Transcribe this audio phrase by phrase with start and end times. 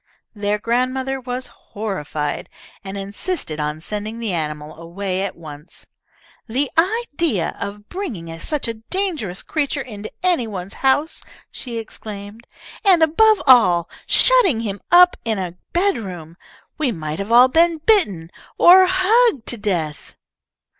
[0.33, 2.49] Their grandmother was horrified,
[2.83, 5.85] and insisted on sending the animal away at once.
[6.47, 12.47] "The idea of bringing such a dangerous creature into any one's house," she exclaimed,
[12.83, 16.35] "and, above all, of shutting him up in a bedroom!
[16.79, 20.15] We might have all been bitten, or hugged to death!"